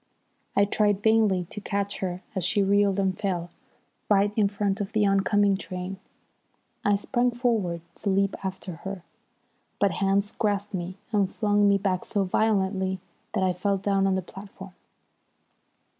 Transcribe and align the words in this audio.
I 0.55 0.65
tried 0.65 1.03
vainly 1.03 1.45
to 1.51 1.61
catch 1.61 1.99
her 1.99 2.23
as 2.33 2.43
she 2.43 2.63
reeled 2.63 2.99
and 2.99 3.15
fell 3.15 3.51
right 4.09 4.33
in 4.35 4.49
front 4.49 4.81
of 4.81 4.93
the 4.93 5.05
oncoming 5.05 5.55
train. 5.55 5.99
I 6.83 6.95
sprang 6.95 7.29
forward 7.29 7.81
to 7.97 8.09
leap 8.09 8.35
after 8.43 8.77
her, 8.77 9.03
but 9.79 9.91
hands 9.91 10.31
grasped 10.31 10.73
me 10.73 10.97
and 11.11 11.31
flung 11.31 11.69
me 11.69 11.77
back 11.77 12.05
so 12.05 12.23
violently 12.23 12.99
that 13.33 13.43
I 13.43 13.53
fell 13.53 13.77
down 13.77 14.07
on 14.07 14.15
the 14.15 14.23
platform. 14.23 14.73